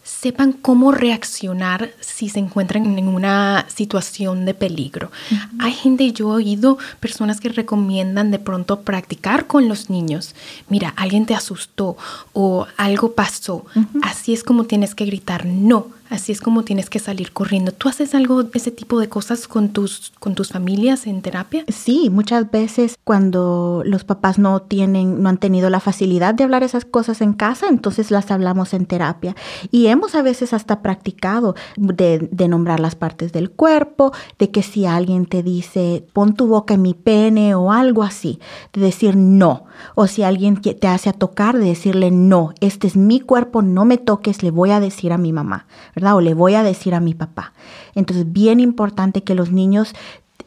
sepan 0.04 0.52
cómo 0.52 0.92
reaccionar 0.92 1.90
si 1.98 2.28
se 2.28 2.38
encuentran 2.38 2.98
en 2.98 3.08
una 3.08 3.66
situación 3.74 4.44
de 4.44 4.54
peligro. 4.54 5.10
Hay 5.58 5.72
gente, 5.72 6.12
yo 6.12 6.28
he 6.32 6.36
oído 6.36 6.78
personas 7.00 7.40
que 7.40 7.48
recomiendan 7.48 8.30
de 8.30 8.38
pronto 8.38 8.82
practicar 8.82 9.46
con 9.46 9.66
los 9.66 9.90
niños. 9.90 10.34
Mira, 10.68 10.92
alguien 10.96 11.26
te 11.26 11.34
asustó 11.34 11.96
o 12.34 12.66
algo 12.76 13.12
pasó. 13.14 13.64
Así 14.02 14.34
es 14.34 14.44
como 14.44 14.64
tienes 14.64 14.94
que 14.94 15.06
gritar 15.06 15.46
no 15.46 15.88
Así 16.10 16.32
es 16.32 16.40
como 16.40 16.64
tienes 16.64 16.90
que 16.90 16.98
salir 16.98 17.32
corriendo. 17.32 17.72
¿Tú 17.72 17.88
haces 17.88 18.14
algo, 18.14 18.44
ese 18.52 18.70
tipo 18.70 19.00
de 19.00 19.08
cosas 19.08 19.48
con 19.48 19.70
tus, 19.70 20.12
con 20.20 20.34
tus 20.34 20.50
familias 20.50 21.06
en 21.06 21.22
terapia? 21.22 21.64
Sí, 21.68 22.10
muchas 22.10 22.50
veces 22.50 22.98
cuando 23.04 23.82
los 23.86 24.04
papás 24.04 24.38
no 24.38 24.60
tienen, 24.60 25.22
no 25.22 25.30
han 25.30 25.38
tenido 25.38 25.70
la 25.70 25.80
facilidad 25.80 26.34
de 26.34 26.44
hablar 26.44 26.62
esas 26.62 26.84
cosas 26.84 27.20
en 27.22 27.32
casa, 27.32 27.68
entonces 27.68 28.10
las 28.10 28.30
hablamos 28.30 28.74
en 28.74 28.86
terapia. 28.86 29.34
Y 29.70 29.86
hemos 29.86 30.14
a 30.14 30.22
veces 30.22 30.52
hasta 30.52 30.82
practicado 30.82 31.54
de, 31.76 32.28
de 32.30 32.48
nombrar 32.48 32.80
las 32.80 32.96
partes 32.96 33.32
del 33.32 33.50
cuerpo, 33.50 34.12
de 34.38 34.50
que 34.50 34.62
si 34.62 34.84
alguien 34.84 35.26
te 35.26 35.42
dice, 35.42 36.06
pon 36.12 36.34
tu 36.34 36.46
boca 36.46 36.74
en 36.74 36.82
mi 36.82 36.94
pene 36.94 37.54
o 37.54 37.72
algo 37.72 38.02
así, 38.02 38.40
de 38.72 38.82
decir 38.82 39.16
no. 39.16 39.64
O 39.94 40.06
si 40.06 40.22
alguien 40.22 40.60
te 40.60 40.86
hace 40.86 41.12
tocar, 41.12 41.58
de 41.58 41.66
decirle 41.66 42.10
no, 42.10 42.52
este 42.60 42.86
es 42.86 42.96
mi 42.96 43.20
cuerpo, 43.20 43.62
no 43.62 43.84
me 43.84 43.98
toques, 43.98 44.42
le 44.42 44.50
voy 44.50 44.70
a 44.70 44.80
decir 44.80 45.12
a 45.12 45.18
mi 45.18 45.32
mamá. 45.32 45.66
¿Verdad? 45.94 46.16
O 46.16 46.20
le 46.20 46.34
voy 46.34 46.54
a 46.54 46.62
decir 46.62 46.94
a 46.94 47.00
mi 47.00 47.14
papá. 47.14 47.52
Entonces, 47.94 48.32
bien 48.32 48.60
importante 48.60 49.22
que 49.22 49.34
los 49.34 49.50
niños 49.50 49.94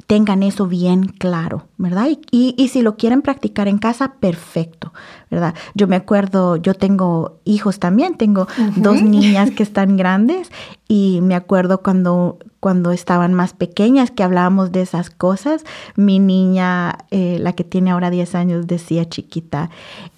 tengan 0.07 0.41
eso 0.41 0.67
bien 0.67 1.07
claro, 1.07 1.67
¿verdad? 1.77 2.07
Y, 2.31 2.55
y, 2.57 2.67
si 2.69 2.81
lo 2.81 2.95
quieren 2.95 3.21
practicar 3.21 3.67
en 3.67 3.77
casa, 3.77 4.13
perfecto, 4.21 4.93
¿verdad? 5.29 5.53
Yo 5.75 5.87
me 5.87 5.97
acuerdo, 5.97 6.55
yo 6.55 6.73
tengo 6.73 7.39
hijos 7.43 7.79
también, 7.79 8.15
tengo 8.15 8.47
dos 8.77 9.01
niñas 9.01 9.51
que 9.51 9.63
están 9.63 9.97
grandes 9.97 10.49
y 10.87 11.19
me 11.21 11.35
acuerdo 11.35 11.81
cuando, 11.81 12.39
cuando 12.61 12.93
estaban 12.93 13.33
más 13.33 13.51
pequeñas 13.51 14.09
que 14.09 14.23
hablábamos 14.23 14.71
de 14.71 14.81
esas 14.81 15.09
cosas, 15.09 15.65
mi 15.97 16.19
niña, 16.19 16.99
eh, 17.11 17.37
la 17.41 17.51
que 17.51 17.65
tiene 17.65 17.91
ahora 17.91 18.09
10 18.09 18.35
años, 18.35 18.67
decía 18.67 19.09
chiquita, 19.09 19.69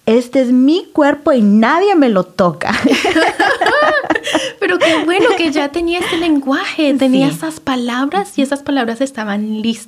este 0.06 0.40
es 0.40 0.52
mi 0.52 0.86
cuerpo 0.92 1.32
y 1.32 1.42
nadie 1.42 1.96
me 1.96 2.08
lo 2.08 2.22
toca. 2.22 2.72
Pero 4.60 4.78
qué 4.78 5.04
bueno 5.04 5.30
que 5.36 5.50
ya 5.50 5.70
tenía 5.70 6.00
ese 6.00 6.16
lenguaje, 6.16 6.94
tenía 6.94 7.28
esas 7.28 7.60
palabras 7.60 8.38
y 8.38 8.42
esas 8.42 8.62
palabras 8.62 9.00
estaban 9.00 9.62
listas, 9.62 9.79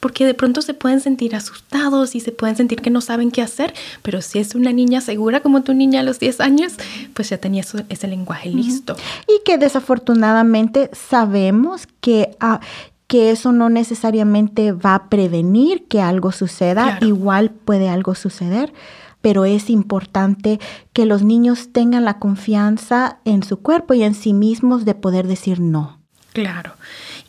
porque 0.00 0.26
de 0.26 0.34
pronto 0.34 0.62
se 0.62 0.74
pueden 0.74 1.00
sentir 1.00 1.34
asustados 1.36 2.14
y 2.14 2.20
se 2.20 2.32
pueden 2.32 2.56
sentir 2.56 2.80
que 2.80 2.90
no 2.90 3.00
saben 3.00 3.30
qué 3.30 3.42
hacer, 3.42 3.74
pero 4.02 4.22
si 4.22 4.38
es 4.38 4.54
una 4.54 4.72
niña 4.72 5.00
segura 5.00 5.40
como 5.40 5.62
tu 5.62 5.74
niña 5.74 6.00
a 6.00 6.02
los 6.02 6.18
10 6.18 6.40
años, 6.40 6.74
pues 7.14 7.30
ya 7.30 7.38
tenía 7.38 7.64
ese 7.88 8.08
lenguaje 8.08 8.50
listo. 8.50 8.96
Y 9.28 9.42
que 9.44 9.58
desafortunadamente 9.58 10.90
sabemos 10.92 11.86
que... 12.00 12.36
Ah, 12.40 12.60
que 13.06 13.30
eso 13.30 13.52
no 13.52 13.68
necesariamente 13.68 14.72
va 14.72 14.94
a 14.94 15.08
prevenir 15.10 15.86
que 15.88 16.00
algo 16.00 16.32
suceda, 16.32 16.98
igual 17.02 17.50
puede 17.50 17.90
algo 17.90 18.14
suceder, 18.14 18.72
pero 19.20 19.44
es 19.44 19.70
importante 19.70 20.58
que 20.92 21.06
los 21.06 21.22
niños 21.22 21.70
tengan 21.72 22.04
la 22.04 22.18
confianza 22.18 23.18
en 23.24 23.42
su 23.42 23.58
cuerpo 23.58 23.94
y 23.94 24.02
en 24.02 24.14
sí 24.14 24.32
mismos 24.32 24.84
de 24.84 24.94
poder 24.94 25.26
decir 25.26 25.60
no. 25.60 25.98
Claro. 26.34 26.72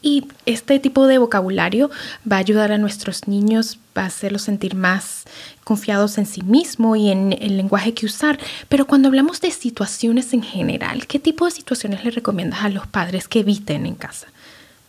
Y 0.06 0.28
este 0.46 0.78
tipo 0.78 1.08
de 1.08 1.18
vocabulario 1.18 1.90
va 2.32 2.36
a 2.36 2.40
ayudar 2.40 2.72
a 2.72 2.78
nuestros 2.78 3.28
niños, 3.28 3.80
va 3.98 4.04
a 4.04 4.06
hacerlos 4.06 4.44
sentir 4.44 4.76
más 4.76 5.24
confiados 5.64 6.20
en 6.20 6.28
sí 6.28 6.44
mismo 6.44 6.96
y 6.96 7.10
en 7.10 7.34
el 7.34 7.58
lenguaje 7.58 7.96
que 7.96 8.06
usar. 8.06 8.38
Pero 8.70 8.86
cuando 8.86 9.08
hablamos 9.08 9.42
de 9.42 9.50
situaciones 9.50 10.32
en 10.34 10.44
general, 10.44 11.08
¿qué 11.08 11.18
tipo 11.18 11.46
de 11.46 11.52
situaciones 11.52 12.06
le 12.06 12.12
recomiendas 12.12 12.64
a 12.64 12.70
los 12.70 12.86
padres 12.86 13.28
que 13.28 13.40
eviten 13.40 13.88
en 13.88 13.96
casa? 13.96 14.28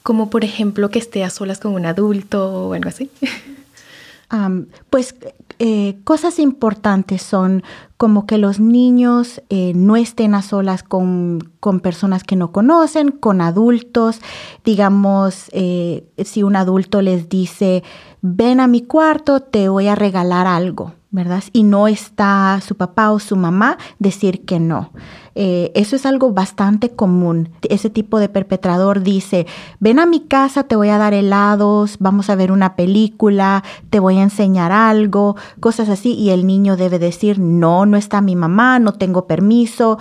Como 0.02 0.28
por 0.28 0.44
ejemplo 0.44 0.90
que 0.90 0.98
esté 0.98 1.24
a 1.24 1.30
solas 1.30 1.60
con 1.60 1.72
un 1.72 1.86
adulto 1.86 2.68
o 2.68 2.74
algo 2.74 2.90
así. 2.90 3.08
pues 4.90 5.14
eh, 5.58 5.98
cosas 6.04 6.38
importantes 6.38 7.22
son 7.22 7.62
como 7.96 8.26
que 8.26 8.36
los 8.38 8.60
niños 8.60 9.40
eh, 9.48 9.72
no 9.74 9.96
estén 9.96 10.34
a 10.34 10.42
solas 10.42 10.82
con, 10.82 11.52
con, 11.60 11.80
personas 11.80 12.24
que 12.24 12.36
no 12.36 12.52
conocen, 12.52 13.10
con 13.10 13.40
adultos. 13.40 14.20
Digamos, 14.64 15.48
eh, 15.52 16.06
si 16.24 16.42
un 16.42 16.56
adulto 16.56 17.00
les 17.00 17.28
dice, 17.28 17.84
ven 18.20 18.60
a 18.60 18.66
mi 18.66 18.82
cuarto, 18.82 19.40
te 19.40 19.68
voy 19.68 19.88
a 19.88 19.94
regalar 19.94 20.46
algo. 20.46 20.92
¿Verdad? 21.10 21.42
Y 21.52 21.62
no 21.62 21.88
está 21.88 22.60
su 22.60 22.74
papá 22.74 23.10
o 23.10 23.18
su 23.18 23.36
mamá 23.36 23.78
decir 23.98 24.44
que 24.44 24.58
no. 24.58 24.90
Eh, 25.34 25.70
eso 25.74 25.96
es 25.96 26.06
algo 26.06 26.32
bastante 26.32 26.90
común. 26.90 27.50
Ese 27.68 27.90
tipo 27.90 28.18
de 28.18 28.28
perpetrador 28.28 29.02
dice, 29.02 29.46
ven 29.80 29.98
a 29.98 30.06
mi 30.06 30.20
casa, 30.20 30.64
te 30.64 30.76
voy 30.76 30.88
a 30.88 30.98
dar 30.98 31.14
helados, 31.14 31.96
vamos 32.00 32.30
a 32.30 32.34
ver 32.34 32.50
una 32.50 32.74
película, 32.74 33.62
te 33.90 34.00
voy 34.00 34.18
a 34.18 34.22
enseñar 34.22 34.72
algo, 34.72 35.36
cosas 35.60 35.88
así, 35.88 36.14
y 36.14 36.30
el 36.30 36.46
niño 36.46 36.76
debe 36.76 36.98
decir, 36.98 37.38
no, 37.38 37.86
no 37.86 37.96
está 37.96 38.20
mi 38.20 38.34
mamá, 38.34 38.78
no 38.78 38.92
tengo 38.92 39.26
permiso 39.26 39.98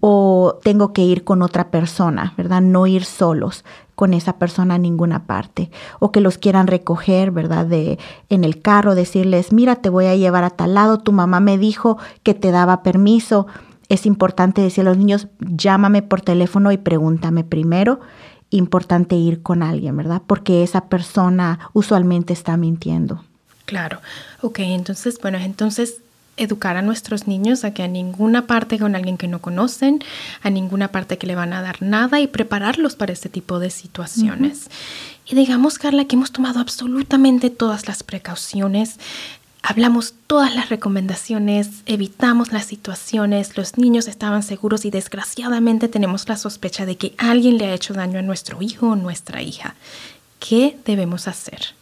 o 0.00 0.58
tengo 0.62 0.92
que 0.92 1.02
ir 1.02 1.24
con 1.24 1.42
otra 1.42 1.70
persona, 1.70 2.34
¿verdad? 2.36 2.60
No 2.60 2.86
ir 2.86 3.04
solos 3.04 3.64
con 3.96 4.14
esa 4.14 4.38
persona 4.38 4.74
a 4.74 4.78
ninguna 4.78 5.26
parte 5.26 5.70
o 5.98 6.12
que 6.12 6.20
los 6.20 6.38
quieran 6.38 6.68
recoger, 6.68 7.32
¿verdad? 7.32 7.66
De 7.66 7.98
en 8.28 8.44
el 8.44 8.62
carro 8.62 8.94
decirles, 8.94 9.52
"Mira, 9.52 9.76
te 9.76 9.88
voy 9.88 10.06
a 10.06 10.14
llevar 10.14 10.44
a 10.44 10.50
tal 10.50 10.74
lado, 10.74 10.98
tu 10.98 11.10
mamá 11.10 11.40
me 11.40 11.58
dijo 11.58 11.98
que 12.22 12.34
te 12.34 12.52
daba 12.52 12.84
permiso." 12.84 13.48
Es 13.88 14.06
importante 14.06 14.62
decir 14.62 14.82
a 14.82 14.90
los 14.90 14.98
niños, 14.98 15.28
"Llámame 15.40 16.02
por 16.02 16.20
teléfono 16.20 16.70
y 16.70 16.76
pregúntame 16.76 17.42
primero." 17.42 17.98
Importante 18.50 19.16
ir 19.16 19.42
con 19.42 19.64
alguien, 19.64 19.96
¿verdad? 19.96 20.22
Porque 20.24 20.62
esa 20.62 20.82
persona 20.88 21.58
usualmente 21.72 22.32
está 22.32 22.56
mintiendo. 22.56 23.24
Claro. 23.64 23.98
Ok, 24.42 24.60
entonces, 24.60 25.18
bueno, 25.20 25.38
entonces 25.38 26.02
educar 26.36 26.76
a 26.76 26.82
nuestros 26.82 27.26
niños 27.26 27.64
a 27.64 27.72
que 27.72 27.82
a 27.82 27.88
ninguna 27.88 28.46
parte 28.46 28.78
con 28.78 28.94
alguien 28.94 29.16
que 29.16 29.28
no 29.28 29.40
conocen, 29.40 30.02
a 30.42 30.50
ninguna 30.50 30.88
parte 30.88 31.18
que 31.18 31.26
le 31.26 31.34
van 31.34 31.52
a 31.52 31.62
dar 31.62 31.82
nada 31.82 32.20
y 32.20 32.26
prepararlos 32.26 32.96
para 32.96 33.12
este 33.12 33.28
tipo 33.28 33.58
de 33.58 33.70
situaciones. 33.70 34.68
Y 35.26 35.34
digamos, 35.34 35.78
Carla, 35.78 36.04
que 36.04 36.16
hemos 36.16 36.32
tomado 36.32 36.60
absolutamente 36.60 37.50
todas 37.50 37.88
las 37.88 38.02
precauciones, 38.02 38.98
hablamos 39.62 40.14
todas 40.28 40.54
las 40.54 40.68
recomendaciones, 40.68 41.82
evitamos 41.86 42.52
las 42.52 42.66
situaciones, 42.66 43.56
los 43.56 43.78
niños 43.78 44.06
estaban 44.06 44.44
seguros 44.44 44.84
y 44.84 44.90
desgraciadamente 44.90 45.88
tenemos 45.88 46.28
la 46.28 46.36
sospecha 46.36 46.86
de 46.86 46.96
que 46.96 47.14
alguien 47.18 47.58
le 47.58 47.66
ha 47.66 47.74
hecho 47.74 47.92
daño 47.92 48.20
a 48.20 48.22
nuestro 48.22 48.62
hijo 48.62 48.90
o 48.90 48.96
nuestra 48.96 49.42
hija. 49.42 49.74
¿Qué 50.38 50.78
debemos 50.84 51.26
hacer? 51.26 51.74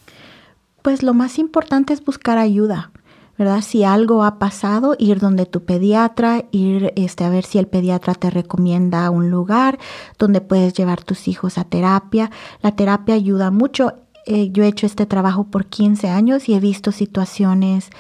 Pues 0.81 1.03
lo 1.03 1.13
más 1.13 1.39
importante 1.39 1.93
es 1.93 2.03
buscar 2.03 2.39
ayuda. 2.39 2.91
¿Verdad? 3.39 3.63
Si 3.63 3.85
algo 3.85 4.25
ha 4.25 4.39
pasado, 4.39 4.95
ir 4.99 5.19
donde 5.19 5.47
tu 5.47 5.65
pediatra, 5.65 6.45
ir 6.51 6.93
este, 6.97 7.25
a 7.25 7.31
ver 7.31 7.45
si 7.45 7.59
el 7.59 7.67
pediatra 7.67 8.15
te 8.15 8.31
recomienda 8.31 9.11
un 9.11 9.31
lugar 9.31 9.79
donde 10.19 10.41
puedes 10.41 10.75
llevar 10.75 11.03
tus 11.03 11.29
hijos 11.29 11.59
a 11.59 11.65
terapia. 11.65 12.31
La 12.63 12.77
terapia 12.77 13.15
ayuda 13.15 13.51
mucho. 13.51 13.95
Eh, 14.27 14.51
yo 14.53 14.65
he 14.65 14.69
hecho 14.69 14.87
este 14.87 15.07
trabajo 15.07 15.45
por 15.45 15.67
15 15.67 16.09
años 16.09 16.49
y 16.49 16.55
he 16.55 16.61
visto 16.61 16.93
situaciones 16.93 17.91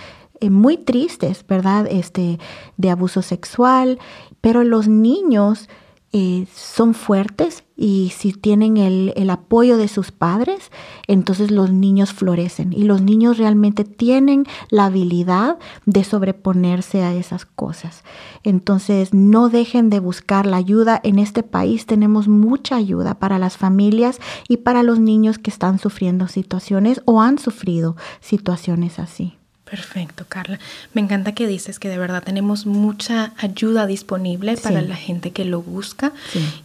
eh, 0.40 0.50
muy 0.50 0.76
tristes, 0.76 1.44
¿verdad? 1.46 1.86
Este, 1.90 2.38
de 2.76 2.90
abuso 2.90 3.22
sexual, 3.22 3.98
pero 4.40 4.64
los 4.64 4.88
niños 4.88 5.68
eh, 6.16 6.46
son 6.54 6.94
fuertes 6.94 7.64
y 7.76 8.12
si 8.16 8.32
tienen 8.32 8.76
el, 8.76 9.12
el, 9.16 9.30
apoyo 9.30 9.76
de 9.76 9.88
sus 9.88 10.12
padres, 10.12 10.70
entonces 11.08 11.50
los 11.50 11.72
niños 11.72 12.12
florecen 12.12 12.72
y 12.72 12.84
los 12.84 13.02
niños 13.02 13.36
realmente 13.36 13.82
tienen 13.82 14.46
la 14.70 14.84
habilidad 14.84 15.58
de 15.86 16.04
sobreponerse 16.04 17.02
a 17.02 17.12
esas 17.12 17.46
cosas. 17.46 18.04
Entonces 18.44 19.12
no 19.12 19.48
dejen 19.48 19.90
de 19.90 19.98
buscar 19.98 20.46
la 20.46 20.56
ayuda. 20.56 21.00
En 21.02 21.18
este 21.18 21.42
país 21.42 21.84
tenemos 21.84 22.28
mucha 22.28 22.76
ayuda 22.76 23.18
para 23.18 23.40
las 23.40 23.56
familias 23.56 24.20
y 24.48 24.58
para 24.58 24.84
los 24.84 25.00
niños 25.00 25.38
que 25.38 25.50
están 25.50 25.80
sufriendo 25.80 26.28
situaciones 26.28 27.02
o 27.06 27.20
han 27.20 27.38
sufrido 27.40 27.96
situaciones 28.20 29.00
así. 29.00 29.36
Perfecto, 29.74 30.24
Carla. 30.28 30.60
Me 30.92 31.00
encanta 31.00 31.32
que 31.32 31.48
dices 31.48 31.80
que 31.80 31.88
de 31.88 31.98
verdad 31.98 32.22
tenemos 32.22 32.64
mucha 32.64 33.32
ayuda 33.38 33.88
disponible 33.88 34.56
para 34.56 34.82
la 34.82 34.94
gente 34.94 35.32
que 35.32 35.44
lo 35.44 35.62
busca 35.62 36.12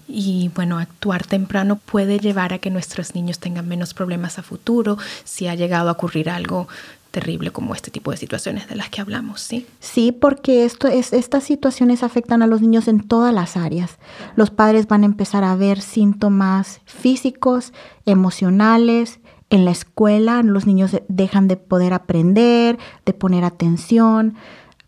y 0.07 0.51
bueno, 0.53 0.77
actuar 0.77 1.25
temprano 1.25 1.77
puede 1.77 2.19
llevar 2.19 2.53
a 2.53 2.59
que 2.59 2.69
nuestros 2.69 3.15
niños 3.15 3.39
tengan 3.39 3.67
menos 3.67 3.95
problemas 3.95 4.37
a 4.37 4.43
futuro 4.43 4.99
si 5.23 5.47
ha 5.47 5.55
llegado 5.55 5.89
a 5.89 5.93
ocurrir 5.93 6.29
algo 6.29 6.67
terrible 7.09 7.49
como 7.49 7.73
este 7.73 7.89
tipo 7.89 8.11
de 8.11 8.17
situaciones 8.17 8.69
de 8.69 8.75
las 8.75 8.91
que 8.91 9.01
hablamos, 9.01 9.41
¿sí? 9.41 9.65
Sí, 9.79 10.11
porque 10.11 10.65
esto 10.65 10.87
es, 10.87 11.11
estas 11.11 11.43
situaciones 11.43 12.03
afectan 12.03 12.43
a 12.43 12.47
los 12.47 12.61
niños 12.61 12.87
en 12.87 13.01
todas 13.01 13.33
las 13.33 13.57
áreas. 13.57 13.97
Los 14.35 14.51
padres 14.51 14.87
van 14.87 15.01
a 15.01 15.07
empezar 15.07 15.43
a 15.43 15.55
ver 15.55 15.81
síntomas 15.81 16.81
físicos, 16.85 17.73
emocionales, 18.05 19.19
en 19.49 19.65
la 19.65 19.71
escuela 19.71 20.41
los 20.43 20.65
niños 20.65 20.97
dejan 21.07 21.47
de 21.47 21.57
poder 21.57 21.93
aprender, 21.93 22.77
de 23.05 23.13
poner 23.13 23.43
atención, 23.43 24.35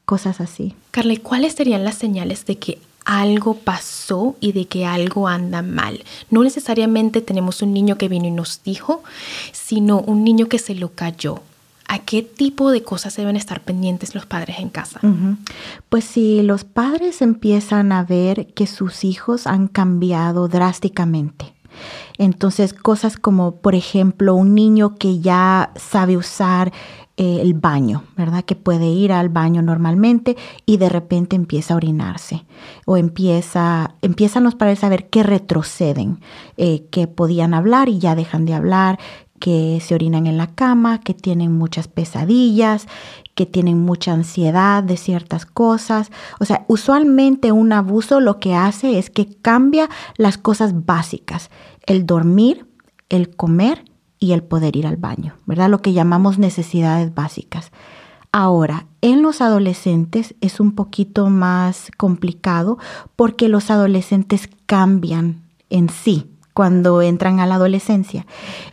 cosas 0.06 0.41
así. 0.41 0.76
Carla, 0.91 1.15
cuáles 1.21 1.54
serían 1.54 1.84
las 1.84 1.95
señales 1.95 2.45
de 2.45 2.58
que 2.58 2.80
algo 3.06 3.56
pasó 3.56 4.36
y 4.39 4.52
de 4.52 4.65
que 4.65 4.86
algo 4.86 5.28
anda 5.28 5.62
mal? 5.62 6.04
No 6.30 6.43
necesariamente 6.43 7.21
tenemos 7.21 7.62
un 7.62 7.74
niño 7.74 7.97
que 7.97 8.10
vino 8.10 8.28
y 8.28 8.32
nos 8.32 8.62
dijo, 8.63 9.04
sino 9.52 10.00
un 10.00 10.24
niño 10.24 10.47
que 10.47 10.60
se 10.60 10.76
lo 10.76 10.89
cayó. 10.89 11.39
¿A 11.88 12.00
qué 12.00 12.21
tipo 12.21 12.71
de 12.71 12.84
cosas 12.84 13.17
deben 13.17 13.36
estar 13.36 13.62
pendientes 13.62 14.15
los 14.15 14.26
padres 14.26 14.60
en 14.60 14.69
casa? 14.69 15.02
Pues 15.89 16.06
si 16.06 16.41
los 16.41 16.63
padres 16.63 17.21
empiezan 17.21 17.91
a 17.91 18.06
ver 18.06 18.47
que 18.54 18.65
sus 18.65 19.04
hijos 19.04 19.45
han 19.45 19.67
cambiado 19.67 20.47
drásticamente, 20.47 21.54
entonces, 22.17 22.73
cosas 22.73 23.17
como, 23.17 23.57
por 23.57 23.75
ejemplo, 23.75 24.36
un 24.36 24.55
niño 24.55 24.95
que 24.95 25.19
ya 25.19 25.71
sabe 25.75 26.17
usar 26.17 26.71
eh, 27.17 27.39
el 27.41 27.53
baño, 27.53 28.03
¿verdad? 28.15 28.43
Que 28.43 28.55
puede 28.55 28.88
ir 28.88 29.12
al 29.12 29.29
baño 29.29 29.62
normalmente 29.62 30.38
y 30.65 30.77
de 30.77 30.89
repente 30.89 31.36
empieza 31.36 31.73
a 31.73 31.77
orinarse 31.77 32.45
o 32.86 32.97
empieza, 32.97 33.95
empiezan 34.01 34.43
los 34.43 34.55
padres 34.55 34.84
a 34.84 34.89
ver 34.89 35.10
que 35.10 35.21
retroceden, 35.21 36.19
eh, 36.57 36.88
que 36.89 37.07
podían 37.07 37.53
hablar 37.53 37.89
y 37.89 37.99
ya 37.99 38.15
dejan 38.15 38.45
de 38.45 38.53
hablar, 38.53 38.97
que 39.41 39.80
se 39.82 39.95
orinan 39.95 40.27
en 40.27 40.38
la 40.38 40.54
cama, 40.54 40.99
que 40.99 41.15
tienen 41.15 41.51
muchas 41.51 41.88
pesadillas, 41.88 42.88
que 43.34 43.47
tienen 43.47 43.80
mucha 43.80 44.13
ansiedad 44.13 44.84
de 44.84 44.97
ciertas 44.97 45.47
cosas. 45.47 46.12
O 46.39 46.45
sea, 46.45 46.63
usualmente 46.67 47.51
un 47.51 47.73
abuso 47.73 48.19
lo 48.19 48.39
que 48.39 48.54
hace 48.54 48.99
es 48.99 49.10
que 49.10 49.25
cambia 49.41 49.89
las 50.15 50.38
cosas 50.38 50.86
básicas, 50.86 51.49
el 51.88 52.06
dormir, 52.06 52.67
el 53.10 53.36
comer 53.36 53.84
y 54.19 54.34
el 54.34 54.43
poder 54.43 54.75
ir 54.75 54.86
al 54.86 54.97
baño, 54.97 55.36
¿verdad? 55.47 55.69
Lo 55.71 55.82
que 55.82 55.91
llamamos 55.91 56.38
necesidades 56.38 57.13
básicas. 57.15 57.71
Ahora, 58.32 58.86
en 59.01 59.23
los 59.23 59.41
adolescentes 59.41 60.36
es 60.39 60.60
un 60.60 60.73
poquito 60.73 61.32
más 61.32 61.89
complicado 61.97 62.77
porque 63.15 63.49
los 63.49 63.71
adolescentes 63.71 64.47
cambian 64.67 65.41
en 65.71 65.89
sí 65.89 66.30
cuando 66.53 67.01
entran 67.01 67.39
a 67.39 67.45
la 67.45 67.55
adolescencia. 67.55 68.25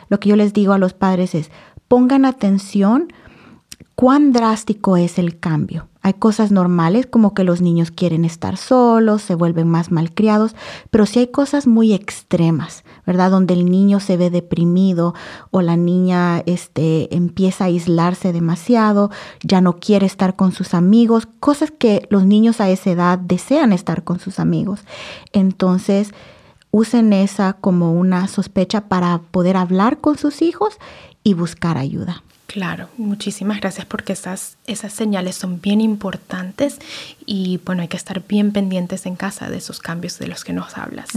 Lo 0.09 0.19
que 0.19 0.29
yo 0.29 0.35
les 0.35 0.53
digo 0.53 0.73
a 0.73 0.77
los 0.77 0.93
padres 0.93 1.35
es, 1.35 1.51
pongan 1.87 2.25
atención 2.25 3.11
cuán 3.95 4.31
drástico 4.31 4.95
es 4.95 5.19
el 5.19 5.39
cambio. 5.39 5.89
Hay 6.01 6.13
cosas 6.13 6.51
normales 6.51 7.05
como 7.05 7.33
que 7.33 7.43
los 7.43 7.59
niños 7.61 7.91
quieren 7.91 8.23
estar 8.23 8.55
solos, 8.55 9.21
se 9.21 9.35
vuelven 9.35 9.67
más 9.67 9.91
malcriados, 9.91 10.55
pero 10.89 11.05
sí 11.05 11.19
hay 11.19 11.27
cosas 11.27 11.67
muy 11.67 11.91
extremas, 11.91 12.85
¿verdad? 13.05 13.29
Donde 13.31 13.53
el 13.53 13.69
niño 13.69 13.99
se 13.99 14.15
ve 14.15 14.29
deprimido 14.29 15.13
o 15.51 15.61
la 15.61 15.75
niña 15.75 16.41
este, 16.45 17.13
empieza 17.13 17.65
a 17.65 17.67
aislarse 17.67 18.31
demasiado, 18.31 19.11
ya 19.43 19.59
no 19.59 19.75
quiere 19.75 20.05
estar 20.05 20.37
con 20.37 20.53
sus 20.53 20.73
amigos, 20.73 21.27
cosas 21.41 21.69
que 21.69 22.07
los 22.09 22.25
niños 22.25 22.61
a 22.61 22.69
esa 22.69 22.91
edad 22.91 23.19
desean 23.19 23.73
estar 23.73 24.05
con 24.05 24.19
sus 24.19 24.39
amigos. 24.39 24.85
Entonces, 25.33 26.13
usen 26.71 27.13
esa 27.13 27.53
como 27.53 27.93
una 27.93 28.27
sospecha 28.27 28.81
para 28.81 29.19
poder 29.31 29.57
hablar 29.57 29.97
con 29.99 30.17
sus 30.17 30.41
hijos 30.41 30.75
y 31.23 31.33
buscar 31.33 31.77
ayuda. 31.77 32.23
Claro, 32.47 32.89
muchísimas 32.97 33.61
gracias 33.61 33.85
porque 33.85 34.13
esas, 34.13 34.57
esas 34.65 34.91
señales 34.91 35.35
son 35.35 35.61
bien 35.61 35.81
importantes 35.81 36.79
y 37.27 37.59
bueno, 37.63 37.83
hay 37.83 37.87
que 37.87 37.97
estar 37.97 38.23
bien 38.27 38.51
pendientes 38.51 39.05
en 39.05 39.15
casa 39.15 39.49
de 39.51 39.57
esos 39.57 39.79
cambios 39.79 40.17
de 40.17 40.27
los 40.27 40.43
que 40.43 40.51
nos 40.53 40.75
hablas. 40.75 41.09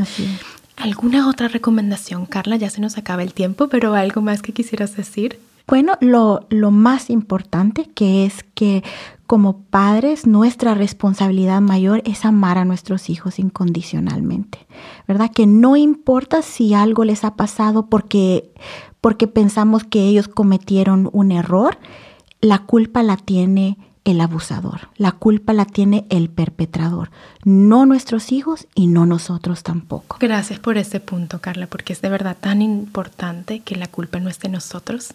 ¿Alguna 0.77 1.29
otra 1.29 1.49
recomendación, 1.49 2.27
Carla? 2.27 2.57
Ya 2.57 2.69
se 2.69 2.83
nos 2.83 2.99
acaba 2.99 3.23
el 3.23 3.33
tiempo, 3.33 3.69
pero 3.69 3.95
algo 3.95 4.21
más 4.21 4.43
que 4.43 4.53
quisieras 4.53 4.95
decir. 4.95 5.39
Bueno, 5.67 5.97
lo, 6.01 6.47
lo 6.51 6.71
más 6.71 7.09
importante 7.09 7.89
que 7.95 8.27
es 8.27 8.45
que 8.55 8.85
como 9.33 9.63
padres 9.63 10.27
nuestra 10.27 10.75
responsabilidad 10.75 11.63
mayor 11.63 12.03
es 12.05 12.27
amar 12.27 12.59
a 12.59 12.67
nuestros 12.67 13.09
hijos 13.09 13.39
incondicionalmente, 13.39 14.59
¿verdad? 15.09 15.31
Que 15.35 15.47
no 15.47 15.75
importa 15.75 16.43
si 16.43 16.75
algo 16.75 17.03
les 17.05 17.25
ha 17.25 17.35
pasado 17.35 17.87
porque 17.87 18.53
porque 19.01 19.29
pensamos 19.29 19.85
que 19.85 20.03
ellos 20.07 20.29
cometieron 20.29 21.09
un 21.15 21.33
error, 21.33 21.79
la 22.43 22.59
culpa 22.59 23.03
la 23.03 23.17
tiene 23.17 23.79
el 24.05 24.21
abusador, 24.21 24.91
la 24.97 25.13
culpa 25.13 25.55
la 25.55 25.65
tiene 25.65 26.05
el 26.11 26.29
perpetrador, 26.29 27.11
no 27.43 27.87
nuestros 27.87 28.33
hijos 28.33 28.67
y 28.75 28.87
no 28.87 29.07
nosotros 29.07 29.63
tampoco. 29.63 30.19
Gracias 30.21 30.59
por 30.59 30.77
ese 30.77 31.01
punto, 31.01 31.41
Carla, 31.41 31.69
porque 31.69 31.95
es 31.95 32.03
de 32.03 32.11
verdad 32.11 32.37
tan 32.39 32.61
importante 32.61 33.61
que 33.61 33.77
la 33.77 33.87
culpa 33.87 34.21
no 34.21 34.29
esté 34.29 34.49
en 34.49 34.53
nosotros 34.53 35.15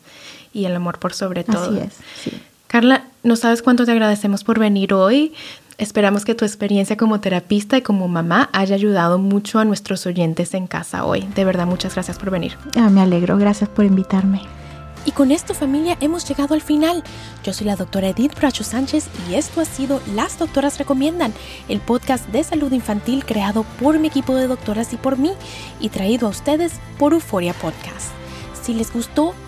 y 0.53 0.65
el 0.65 0.75
amor 0.75 0.97
por 0.97 1.13
sobre 1.13 1.43
todo. 1.43 1.69
Así 1.69 1.77
es. 1.77 1.93
Sí. 2.23 2.41
Carla, 2.67 3.05
no 3.23 3.35
sabes 3.35 3.61
cuánto 3.61 3.85
te 3.85 3.91
agradecemos 3.91 4.43
por 4.43 4.59
venir 4.59 4.93
hoy. 4.93 5.33
Esperamos 5.77 6.25
que 6.25 6.35
tu 6.35 6.43
experiencia 6.43 6.97
como 6.97 7.19
terapista 7.19 7.77
y 7.77 7.81
como 7.81 8.07
mamá 8.07 8.49
haya 8.51 8.75
ayudado 8.75 9.19
mucho 9.19 9.59
a 9.59 9.65
nuestros 9.65 10.05
oyentes 10.05 10.53
en 10.53 10.67
casa 10.67 11.05
hoy. 11.05 11.21
De 11.35 11.45
verdad, 11.45 11.67
muchas 11.67 11.93
gracias 11.93 12.17
por 12.17 12.31
venir. 12.31 12.57
Ah, 12.75 12.89
me 12.89 13.01
alegro, 13.01 13.37
gracias 13.37 13.69
por 13.69 13.85
invitarme. 13.85 14.41
Y 15.05 15.11
con 15.11 15.31
esto 15.31 15.53
familia 15.53 15.95
hemos 16.01 16.27
llegado 16.27 16.53
al 16.53 16.61
final. 16.61 17.01
Yo 17.43 17.53
soy 17.53 17.67
la 17.67 17.77
doctora 17.77 18.09
Edith 18.09 18.35
Bracho 18.35 18.65
Sánchez 18.65 19.07
y 19.29 19.35
esto 19.35 19.61
ha 19.61 19.65
sido 19.65 20.01
Las 20.13 20.37
Doctoras 20.37 20.79
Recomiendan, 20.79 21.31
el 21.69 21.79
podcast 21.79 22.27
de 22.29 22.43
salud 22.43 22.73
infantil 22.73 23.23
creado 23.23 23.63
por 23.79 23.99
mi 23.99 24.09
equipo 24.09 24.35
de 24.35 24.47
doctoras 24.47 24.91
y 24.91 24.97
por 24.97 25.17
mí 25.17 25.31
y 25.79 25.89
traído 25.89 26.27
a 26.27 26.31
ustedes 26.31 26.73
por 26.97 27.13
Euforia 27.13 27.53
Podcast. 27.53 28.09
Si 28.61 28.73
les 28.73 28.91
gustó, 28.91 29.33